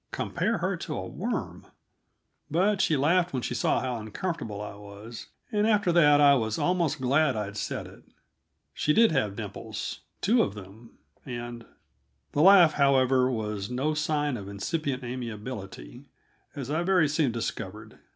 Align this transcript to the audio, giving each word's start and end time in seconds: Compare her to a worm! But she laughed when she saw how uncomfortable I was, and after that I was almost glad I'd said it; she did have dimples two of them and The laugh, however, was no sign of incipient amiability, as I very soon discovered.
Compare 0.11 0.57
her 0.57 0.75
to 0.75 0.95
a 0.97 1.05
worm! 1.05 1.67
But 2.49 2.81
she 2.81 2.97
laughed 2.97 3.33
when 3.33 3.43
she 3.43 3.53
saw 3.53 3.81
how 3.81 3.97
uncomfortable 3.97 4.59
I 4.59 4.73
was, 4.73 5.27
and 5.51 5.67
after 5.67 5.91
that 5.91 6.19
I 6.19 6.33
was 6.33 6.57
almost 6.57 6.99
glad 6.99 7.35
I'd 7.35 7.55
said 7.55 7.85
it; 7.85 8.03
she 8.73 8.93
did 8.93 9.11
have 9.11 9.35
dimples 9.35 9.99
two 10.19 10.41
of 10.41 10.55
them 10.55 10.97
and 11.23 11.65
The 12.31 12.41
laugh, 12.41 12.73
however, 12.73 13.29
was 13.29 13.69
no 13.69 13.93
sign 13.93 14.37
of 14.37 14.47
incipient 14.49 15.03
amiability, 15.03 16.05
as 16.55 16.71
I 16.71 16.81
very 16.81 17.07
soon 17.07 17.31
discovered. 17.31 17.99